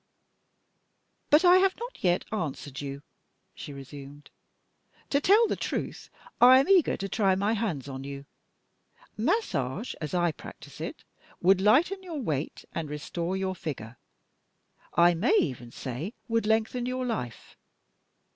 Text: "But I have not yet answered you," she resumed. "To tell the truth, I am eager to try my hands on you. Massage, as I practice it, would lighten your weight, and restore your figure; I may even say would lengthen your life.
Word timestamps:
"But 1.29 1.45
I 1.45 1.57
have 1.57 1.77
not 1.77 2.03
yet 2.03 2.25
answered 2.31 2.81
you," 2.81 3.03
she 3.53 3.71
resumed. 3.71 4.31
"To 5.11 5.21
tell 5.21 5.45
the 5.47 5.55
truth, 5.55 6.09
I 6.41 6.57
am 6.59 6.67
eager 6.67 6.97
to 6.97 7.07
try 7.07 7.35
my 7.35 7.53
hands 7.53 7.87
on 7.87 8.03
you. 8.03 8.25
Massage, 9.15 9.93
as 10.01 10.15
I 10.15 10.31
practice 10.31 10.81
it, 10.81 11.03
would 11.39 11.61
lighten 11.61 12.01
your 12.01 12.19
weight, 12.19 12.65
and 12.73 12.89
restore 12.89 13.37
your 13.37 13.53
figure; 13.53 13.99
I 14.95 15.13
may 15.13 15.37
even 15.37 15.69
say 15.71 16.15
would 16.27 16.47
lengthen 16.47 16.87
your 16.87 17.05
life. 17.05 17.55